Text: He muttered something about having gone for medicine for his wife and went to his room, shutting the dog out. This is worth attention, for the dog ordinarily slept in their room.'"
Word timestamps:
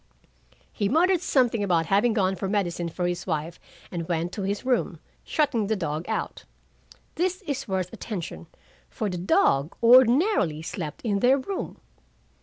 He 0.73 0.89
muttered 0.89 1.21
something 1.21 1.63
about 1.63 1.85
having 1.85 2.13
gone 2.13 2.35
for 2.35 2.49
medicine 2.49 2.89
for 2.89 3.05
his 3.05 3.27
wife 3.27 3.59
and 3.91 4.07
went 4.09 4.31
to 4.31 4.41
his 4.41 4.65
room, 4.65 4.99
shutting 5.23 5.67
the 5.67 5.75
dog 5.75 6.09
out. 6.09 6.43
This 7.13 7.43
is 7.43 7.67
worth 7.67 7.93
attention, 7.93 8.47
for 8.89 9.11
the 9.11 9.19
dog 9.19 9.75
ordinarily 9.83 10.63
slept 10.63 11.03
in 11.03 11.19
their 11.19 11.37
room.'" 11.37 11.77